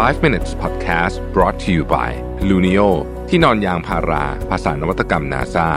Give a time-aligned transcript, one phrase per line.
[0.00, 2.10] 5 minutes podcast brought to you by
[2.48, 2.88] Luno
[3.28, 5.68] ที่นอนยางพารา ภาษานวัตกรรม NASA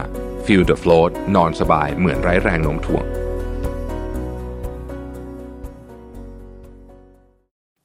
[0.46, 3.06] feel the float นอนสบายเหมือนไร้แรงโน้มถ่วง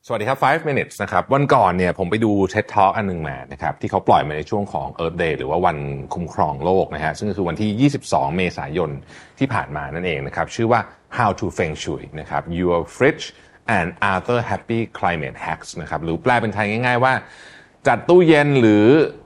[0.07, 5.79] สวัสดีครับ 5 minutes นะครับ วันก่อนเนี่ยผมไปดู TED Talk อันหนึงมานะครับ ที่เขาปล่อยมาในช่วงของ Earth Day หรือว่าวัน
[6.15, 8.91] คุ้มครองโลกนะฮะ ซึ่งก็คือวันที่ 22 เมษายน
[9.39, 10.81] ที่ผ่านมานั่นเองนะครับ ชื่อว่า
[11.19, 13.25] How to Feng Shui นะครับ Your Fridge
[13.67, 17.15] and Other Happy Climate Hacks นะครับหรือแปลเป็นไทยง่าย ๆ ว่า
[17.87, 19.20] จัดตู้เย็นหรือเอ่อ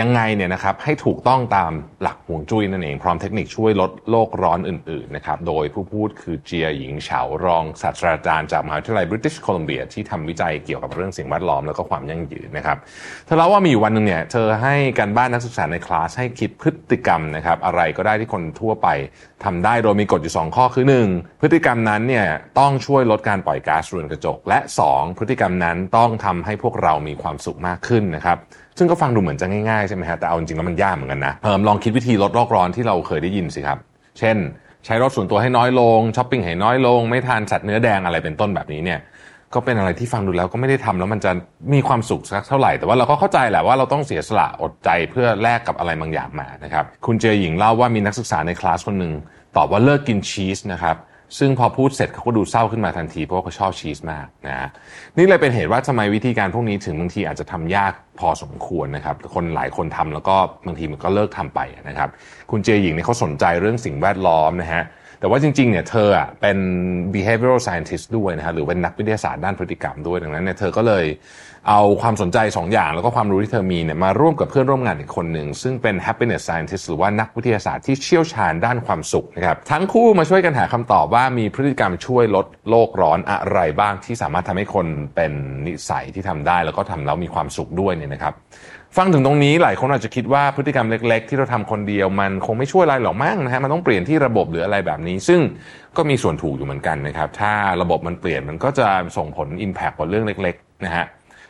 [0.00, 12.78] ยังไงเนี่ยนะครับให้ถูกต้องตามหลักห่วงจุ้ยนั่นเองพร้อมเทคนิคช่วยลดโลกร้อนอื่นๆนะครับโดยผู้พูดคือเจียหญิงเฉารองศาสตราจารย์จากมหาวิทยาลัยบริติชโคลัมเบียที่ทำวิจัยเกี่ยวกับเรื่องสิ่งแวดล้อมแล้วก็ความยั่งยืนนะครับ
[13.26, 18.88] เธอเล่าว่ามีอยู่วันหนึ่งเนี่ยเธอให้การบ้านนักศึกษาในคลาสให้คิดพฤติกรรมนะครับอะไรก็ได้ที่คนทั่วไป
[19.44, 22.26] ทำได้โดยมีกฎอยู่ 2 ข้อคือ 1 พฤติกรรมนั้นเนี่ย
[22.58, 24.58] ต้องช่วยลดการปล่อยก๊าซเรือนกระจก และ
[24.90, 28.38] 2 พฤติกรรมนั้นต้องทำให้พวกเรามีความสุขมากขึ้นนะครับ
[28.80, 33.78] ซึ่งก็ฟังดูเหมือนจะง่ายๆใช่ไหมฮะแต่เอาจริงๆแล้วมันยากเหมือนกันนะเออลองคิดวิธีลดโลกร้อนที่เราเคยได้ยินสิครับ
[34.18, 34.36] เช่น
[34.84, 39.00] ใช้รถส่วนตัวให้น้อยลงช้อปปิ้งให้น้อยลง ไม่ทานสัตว์เนื้อแดงอะไรเป็นต้นแบบนี้เนี่ย
[39.54, 41.30] ก็เป็นอะไรที่ฟังดูแล้วก็ไม่ได้ทำแล้วมันจะ
[41.74, 49.12] มีความสุขสักเท่าไหร่ แต่ว่าเราก็เข้าใจแหละว่าเราต้องเสียสละอดใจเพื่อแลกกับอะไรบางอย่างมานะครับคุณเจอหญิงเล่าว่ามีนักศึกษาในคลาสคนหนึ่ง
[49.56, 50.96] ตอบว่าเลิกกินชีสนะครับ
[51.38, 54.68] ซึ่งพอพูดเสร็จเขาก็ดูเศร้าขึ้นมาทันที เพราะว่าเขาชอบชีสมากนะฮะ
[55.16, 60.36] นี่เลยเป็นเหตุว่าทำไมวิธีการพวกนี้ถึงบางทีอาจจะทำยากพอสมควรนะครับ คนหลายคนทำแล้วก็
[60.66, 62.08] บางทีมันก็เลิกทำไปนะครับ
[62.50, 64.84] คุณเจหญิงเนี่ยเขาสนใจเรื่องสิ่งแวดล้อมนะฮะ
[65.20, 66.58] แต่ว่าจริงๆเนี่ยเธออะเป็น
[67.14, 71.04] behavioral scientist ด้วยนะฮะหรือเป็นนักวิทยาศาสตร์ด้านพฤติกรรมด้วยดังนั้นเนี่ยเธอก็เลย
[71.68, 85.32] เอาความสนใจ2อย่างแล้วก็ความรู้ที่เธอมีเนี่ยมาร่วมกับเพื่อนร่วมงานอีกคนหนึ่ง ซึ่งเป็น happiness scientist หรือว่านักวิทยาศาสตร์ที่เชี่ยวชาญด้านความสุขนะครับทั้งคู่มาช่วยกันหาคำตอบว่ามีพฤติกรรมช่วยลดโลกร้อนอะไรบ้างที่สามารถทำให้คนเป็น
[85.66, 88.34] นิสัยที่ทำได้ แล้วก็ทำแล้วมีความสุขด้วยเนี่ยนะครับ
[88.96, 95.40] ฟังถึงตรงนี้หลายคนอาจจะคิดว่าพฤติกรรมเล็ก ๆ ที่เราทำคนเดียวมันคงไม่ช่วยอะไรหรอกมั้งนะฮะมันต้องเปลี่ยนที่ระบบหรืออะไรแบบนี้ ซึ่ง
[95.96, 97.52] ก็มีส่วนถูกอยู่เหมือนกันนะครับ ถ้า
[97.82, 101.04] ระบบมันเปลี่ยนมันก็จะส่งผล Impact กับเรื่องเล็กๆนะฮะ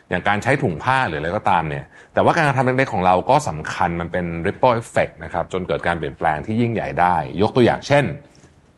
[0.09, 8.05] อย่างการใช้ถุงผ้าหรืออะไรก็ตามเนี่ย แต่ว่าการกระทำเล็กๆของเราก็สำคัญมันเป็น ripple effect นะครับจนเกิดการเปลี่ยนแปลงที่ยิ่งใหญ่ได้ ยกตัวอย่างเช่น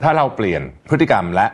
[0.02, 1.48] ถ้าเราเปลี่ยนพฤติกรรมและ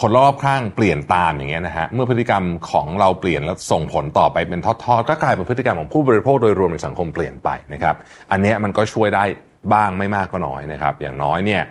[0.00, 7.94] คนรอบข้างเปลี่ยนตามอย่างเงี้ยนะฮะเมื่อพฤติกรรมของเราเปลี่ยนแล้วส่งผลต่อไปเป็นทอดๆก็กลายเป็นพฤติกรรมของผู้บริโภคโดยรวมในสังคมเปลี่ยนไปนะครับ
[8.30, 9.24] อันเนี้ยมันก็ช่วยได้
[9.72, 11.62] บ้างไม่มากก็น้อยนะครับ อย่างน้อยเนี่ย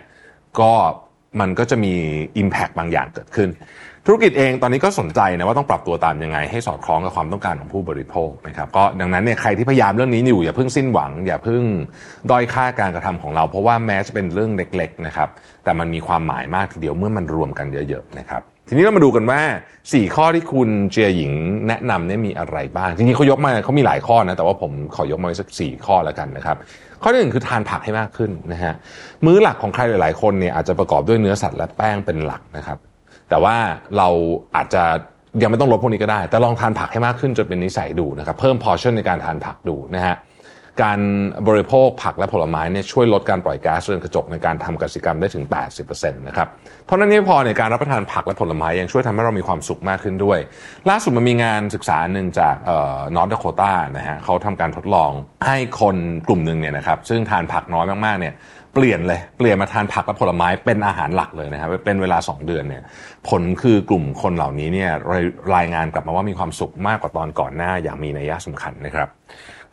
[0.60, 0.72] ก็
[1.40, 1.94] มันก็จะมี
[2.42, 3.48] Impact บางอย่างเกิดขึ้น
[4.08, 11.62] ธุรกิจเองตอนนี้ก็สนใจนะว่าต้องปรับตัวตามยังไง ให้สอดคล้องกับความต้องการของผู้บริโภคนะครับก็ดังนั้นเนี่ยใครที่พยายามเรื่องนี้อยู่อย่าเพิ่งสิ้นหวัง อย่าเพิ่ง
[12.30, 15.28] ด้อยค่าการกระทำของเรา เพราะว่าแม้จะเป็นเรื่องเล็กๆนะครับ
[15.64, 19.40] แต่มันมีความหมายมากทีเดียวเมื่อมันรวมกันเยอะๆนะครับทีนี้เรามาดูกันว่า
[19.78, 21.32] 4 ข้อที่คุณเจียหญิง
[21.68, 26.56] แนะนำเนี่ยมีอะไรบ้างจริงๆเขายกมาเขามีหลายข้อนะแต่ว่าผมขอยกมาสักสี่ข้อแล้วกันนะครับ
[27.02, 28.74] ข้อที่หนึ่งคือทานผักให้มากขึ้นนะฮะ
[29.24, 32.78] มื้อหลักของใครหลายๆ คนเนี่ยอาจจะประกอบด้วยเนื้อสัตว์และแป้งเป็นหลักนะครับ
[33.30, 33.56] แต่ว่า
[33.96, 34.08] เรา
[34.56, 34.82] อาจจะ
[35.42, 40.14] ยังไม่ต้องลดพวกนี้ก็ได้ แต่ลองทานผักให้มากขึ้นจนเป็นนิสัยดูนะครับ เพิ่มพอชั่นในการทานผักดูนะฮะ
[40.82, 41.00] การ
[41.48, 45.44] บริโภคผักและผลไม้เนี่ยช่วยลดการปล่อยก๊าซเรือนกระจกในการทำกสิกรรมได้ถึง
[45.82, 46.48] 80%นะครับ
[46.86, 50.38] เท่านั้นไม่พอในการรับประทานผักและผลไม้ยังช่วยทำให้เรามีความสุขมากขึ้นด้วย
[50.90, 55.10] ล่าสุดมันมีงานศึกษาหนึ่งจากเอ่อนอร์ทดโคตานะฮะเขาทำการทดลอง
[55.46, 55.96] ให้คน
[56.28, 58.34] กลุ่มหนึ่งเนี่ยนะครับซึ่งทานผักน้อยมากๆเนี่ย
[58.74, 62.82] เปลี่ยนเลยเปลี่ยนมาทานผักและผลไม้เป็นอาหารหลักเลยนะครับเป็นเวลา 2 เดือนเนี่ย
[63.28, 64.90] ผลคือกลุ่มคนเหล่านี้เนี่ย
[65.56, 69.08] รายงานกลับมาว่ามีความสุขมากกว่าตอนก่อนหน้าอย่างมีนัยสำคัญนะครับ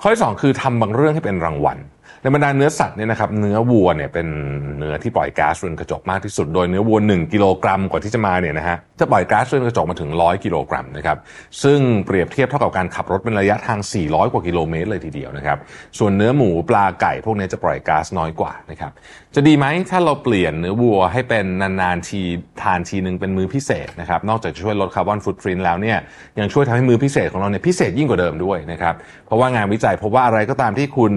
[0.05, 1.77] ข้อที่2คือทำบางเรื่องให้เป็นรางวัล
[2.23, 4.27] ในบรรดาเนื้อสัตว์เนี่ยนะครับเนื้อวัวเนี่ยเป็น
[4.77, 11.17] เนื้อที่ปล่อยก๊าซเรือนกระจกมากที่สุด โดยเนื้อวัว 1 กิโลกรัมกว่าที่จะมาเนี่ยนะฮะจะปล่อยก๊าซเรือนกระจกมาถึง 100 กิโลกรัมนะครับ
[11.63, 15.57] ซึ่งเปรียบเทียบเท่ากับการขับรถเป็นระยะทาง 400 กว่ากิโลเมตรเลยทีเดียวนะครับ
[15.97, 18.91] ส่วนเนื้อหมูปลาไก่พวกนี้จะปล่อยก๊าซน้อยกว่านะครับ
[19.35, 22.21] จะดีไหมถ้าเราเปลี่ยนเนื้อวัวให้เป็นนานๆที
[22.61, 25.97] ทานทีนึงเป็นมื้อพิเศษนะครับนอกจากจะช่วยลดคาร์บอนฟุตพรินแล้วเนี่ย
[26.39, 28.95] ยังช่วยทำให้มื้อพิเศษของเราเนี่ยพิเศษยิ่งกว่าเดิมด้วยนะครับ
[29.25, 31.13] เพราะว่างานวิจัยพบว่าอะไรก็ตามที่คุณ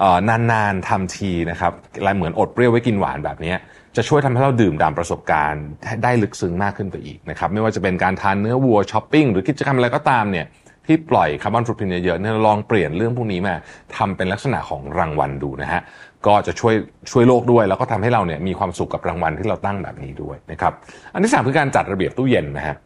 [0.00, 0.18] เอ่อ
[0.52, 3.54] นานๆทำทีนะครับอะไรเหมือนอดเปรี้ยวไว้กินหวานแบบนี้
[3.96, 5.64] จะช่วยทำให้เราดื่มด่ำประสบการณ์
[6.02, 10.46] ได้ลึกซึ้งมากขึ้นไปอีกนะครับไม่ว่าจะเป็นการทานเนื้อวัวช้อปปิ้งหรือกิจกรรมอะไรก็ตามเนี่ย
[10.86, 13.54] ที่ปล่อย carbon footprint เยอะๆเนี่ยลองเปลี่ยนเรื่องพวกนี้มา
[13.96, 15.80] ทำเป็นลักษณะของรางวัลดูนะฮะ
[16.26, 16.74] ก็จะช่วย
[17.10, 20.72] ช่วยโลกด้วย แล้วก็ทำให้เราเนี่ยมีความสุขกับรางวัลที่เราตั้งแบบนี้ด้วยนะครับ
[21.12, 22.76] อันที่สามคือการจัดระเบียบตู้เย็นนะฮะ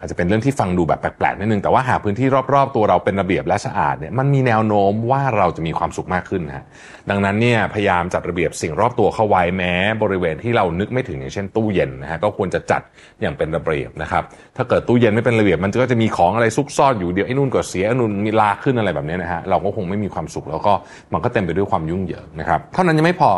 [0.00, 6.64] อาจจะเป็นเรื่องที่ฟังดูแบบแปลกๆนิดนึงแต่ว่าหากพื้นที่รอบๆ ตัวเราเป็นระเบียบและสะอาดเนี่ยมันมีแนวโน้มว่าเราจะมีความสุขมากขึ้นนะฮะ
[7.10, 12.82] ดังนั้นเนี่ยพยายามจัดระเบียบสิ่งรอบตัวเข้าไว้แม้ บริเวณที่เรานึกไม่ถึงอย่างเช่นตู้เย็นนะฮะก็ควรจะจัด
[13.20, 14.22] อย่างเป็นระเบียบนะครับ
[14.56, 20.72] ถ้าเกิดตู้เย็นไม่เป็นระเบียบมันก็จะมีของอะไรซุกซ่อนอยู่เดี๋ยวไอ้นู่นก็เสียไอ้นู่นมีลาขึ้นอะไรแบบนี้นะฮะเราก็คงไม่มีความสุขแล้วก็
[21.12, 23.30] มันก็เต็มไปด้วยความยุ่งเหยิงนะครับเท่านั้นยังไม่พอ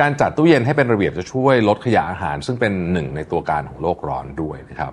[0.00, 4.92] การจัดตู้เย็นให้เป็นระเบียบจะช่วยลดขยะอาหาร ซึ่งเป็นหนึ่งในตัวการของโลกร้อนด้วยนะครับ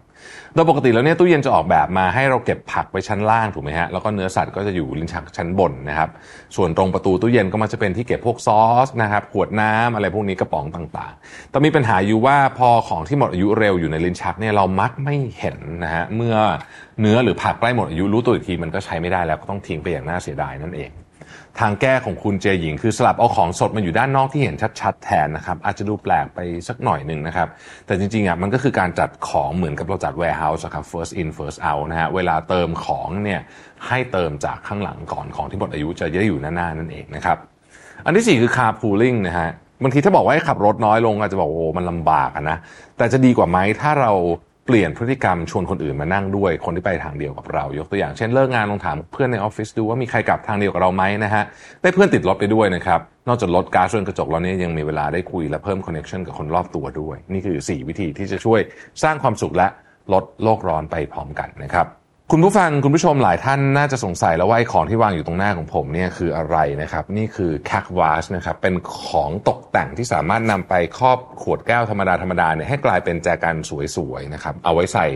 [0.54, 6.10] โดยปกติแล้วเนี่ยตู้เย็นจะออกแบบมาให้เราเก็บผักไปชั้นล่างถูกไหมฮะแล้วก็เนื้อสัตว์ก็จะอยู่ลิ้นชักชั้นบนนะครับ
[6.56, 16.36] ส่วนตรงประตูตู้เย็นก็มันจะเป็นที่เก็บพวกซอสนะครับขวดน้ำอะไรพวกนี้กระป๋องต่างๆ แต่มีปัญหาอยู่ว่าพอของที่หมดอายุเร็วอยู่ในลิ้นชักเนี่ยเรามักไม่เห็นนะฮะเมื่อ
[17.02, 20.92] เนื้อหรือผักใกล้หมดอายุรู้ตัวอีกทีมันก็ใช้ไม่ได้แล้วก็ต้องทิ้งไปอย่างน่าเสียดายนั่นเอง
[21.60, 27.48] ทางแก้ของคุณเจหญิง คือสลับเอาของสดมาอยู่ด้านนอกที่เห็นชัดๆแทนนะครับอาจจะดูแปลกไปสักหน่อยหนึ่งนะครับ
[27.86, 33.42] แต่จริงๆอะมันก็คือการจัดของเหมือนกับเราจัด warehouse ครับ first in first out นะฮะเวลาเติมของเนี่ย
[33.88, 37.38] ให้เติมจากข้างหลังก่อนของที่หมดอายุจะได้อยู่หน้าๆนั่นเองนะครับ
[38.06, 39.50] อันที่ 4 คือ carpooling นะฮะ
[39.84, 42.58] บางทีถ้าบอกว่าให้ขับรถน้อยลงอาจจะบอกโอ้มันลำบากนะ
[42.98, 44.12] แต่จะดีกว่าไหมถ้าเรา
[44.68, 51.44] เปลี่ยนพฤติกรรมชวนคนอื่นมานั่งด้วย คนที่ไปทางเดียวกับเรา ยกตัวอย่างเช่นเลิกงานลองถามเพื่อนในออฟฟิศดูว่ามีใครกลับทางเดียวกับเราไหมนะฮะ
[51.82, 58.60] ได้เพื่อนติดรถไปด้วยนะครับนอกจากลดก๊าซเรือนกระจกแล้วเนี่ยยังมีเวลาได้คุยและเพิ่ม connection กับคนรอบตัวด้วย นี่คือ 4 วิธีที่จะช่วย
[59.04, 59.68] สร้างความสุขและ
[60.14, 61.88] ลดโลกร้อนไปพร้อมกันนะครับ
[62.32, 68.76] คุณผู้ฟังคุณผู้ชมหลายท่านน่าจะสงสัยแล้วว่าไอ้ของที่วางอยู่ตรงหน้าของผมเนี่ยคืออะไรนะครับ นี่คือแคควาสนะครับเป็น
[69.06, 73.56] ของตกแต่งที่สามารถนำไปครอบขวดแก้วธรรมดาธรรมดาเนี่ยให้กลายเป็นแจกัน
[73.96, 75.08] สวยๆนะครับเอาไว้ใส่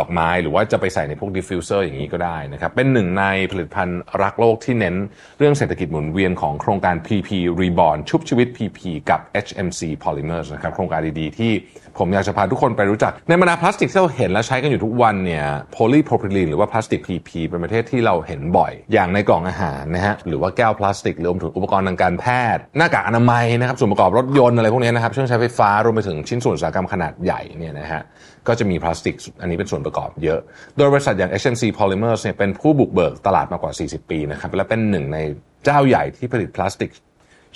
[0.00, 4.96] ดอกไม้หรือว่าจะไปใส่ในพวก diffuser อย่างนี้ก็ได้นะครับ เป็นหนึ่งในผลิตภัณฑ์รักโลกที่เน้น
[5.38, 7.28] เรื่องเศรษฐกิจหมุนเวียนของโครงการ PP
[7.60, 8.80] Reborn ชุบชีวิต PP
[9.10, 11.52] กับ HMC Polymers นะครับโครงการดีๆที่
[11.98, 28.02] ผมอยากจะพาทุกคนไปรู้จัก ในบรรดาพลาสติกที่เราเห็นและใช้กันอยู่ทุกวันเนี่ยโพลีโพรพิลีนหรือว่าพลาสติก PP เป็นประเภทที่เราเห็นบ่อย อย่างในกล่องอาหารนะฮะหรือว่าแก้วพลาสติกรวมถึงอุปกรณ์ทางการแพทย์ หน้ากากอนามัยนะครับส่วนประกอบรถยนต์อะไรพวกนี้นะครับเครื่องใช้ไฟฟ้ารวมไปถึงชิ้นส่วนอุตสาหกรรมขนาดใหญ่เนี่ยนะฮะ
[28.48, 30.40] ก็จะมีพลาสติกอันนี้เป็นส่วนประกอบเยอะ
[30.76, 35.18] โดยบริษัทอย่าง HNC Polymers เนี่ยเป็นผู้บุกเบิกตลาดมากว่า 40 ปีนะครับและเป็นหนึ่งใน
[35.64, 36.90] เจ้าใหญ่ที่ผลิตพลาสติก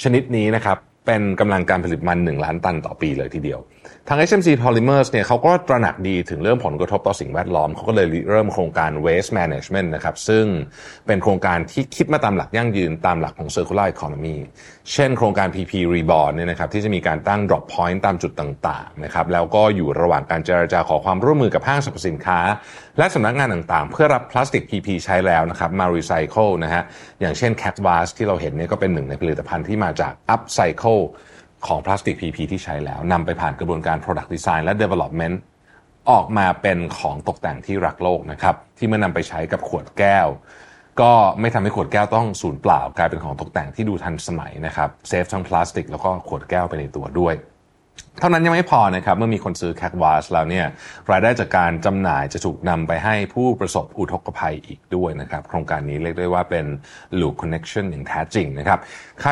[0.02, 3.60] ชนิดนี้นะครับเป็นกำลังการผลิตมัน 1 ล้านตันต่อปีเลยทีเดียว
[4.08, 10.44] ทาง HMC Polymers เนี่ยเขาก็ตระหนักดีถึงเรื่องผลกระทบต่อสิ่งแวดล้อม เขาก็เลยเริ่มโครงการ Waste Management นะครับ ซึ่ง
[11.06, 14.36] เป็นโครงการที่คิดมาตามหลักยั่งยืนตามหลักของ Circular Economy
[14.92, 22.40] เช่นโครงการ PP Reborn เนี่ยนะครับที่จะมีการตั้ง drop point ตามจุดต่างๆนะครับแล้วก็อยู่ระหว่างการเจรจาขอความร่วมมือกับห้างสรรพสินค้า
[22.98, 26.82] และสำนักงานต่างๆ เพื่อรับพลาสติก PP ใช้แล้วนะครับมา recycle นะฮะ
[27.20, 31.02] อย่างเช่น Cat Vase ที่เราเห็นเนี่ยก็เป็นหนึ่งในผลิตภัณฑ์ที่มาจาก upcycle
[31.66, 35.36] ของพลาสติก PP ที่ใช้แล้วนำไปผ่านกระบวนการ Product Design และ Development
[36.10, 40.28] ออกมาเป็นของตกแต่งที่รักโลกนะครับ ที่เมื่อนำไปใช้กับขวดแก้ว
[41.00, 47.34] ก็ไม่ทำให้ขวดแก้วต้องสูญเปล่า กลายเป็นของตกแต่งที่ดูทันสมัยนะครับเซฟทั้งพลาสติกแล้วก็ขวดแก้วไปในตัวด้วย
[48.20, 50.66] เท่านั้นยังไม่พอนะครับเมื่อมีคนซื้อแค t วาสแล้วเนี่ย
[51.10, 56.66] รายได้จากการจำหน่ายจะถูกนำไปให้ผู้ประสบอุทกภัยอีกด้วยนะครับ โครงการนี้เรียกได้ว่าเป็น
[57.20, 58.78] Loop Connection อย่างแท้จริงนะครับ
[59.22, 59.30] ใคร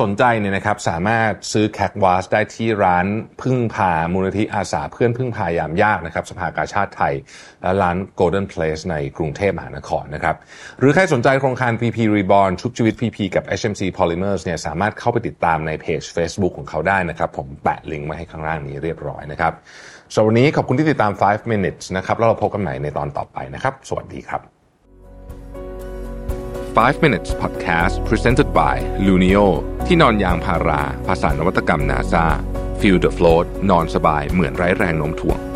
[0.00, 3.06] สนใจเนี่ยนะครับสามารถซื้อแค t วาสได้ที่ร้าน
[3.42, 7.14] พึ่งพามูลนิธิอาสาเพื่อนพึ่งพายามยากนะครับสภากาชาติไทย
[7.62, 10.36] และร้าน Golden Place ในกรุงเทพมหานครนะครับ
[10.78, 19.52] หรือใครสนใจโครงการ PP Reborn ชุบชีวิต PP กับ HMC Polymers เนี่ยสามารถเข้าไปติดตามในเพจ Facebook ของเขาได้นะครับผมแปะลิงก์มาให้ข้างล่างนี้เรียบร้อยนะครับ
[20.14, 24.40] สำหรับวันนี้ขอบคุณที่ติดตาม 5 minutes นะครับแล้วเราพบกันใหม่ในตอนต่อไปนะครับ สวัสดีครับ
[26.76, 29.46] 5 minutes podcast presented by Lunio
[29.86, 32.26] ที่นอนยางพารา ภาษานวัตกรรม NASA
[32.80, 35.53] Feel the float นอนสบายเหมือนไร้แรงโน้มถ่วง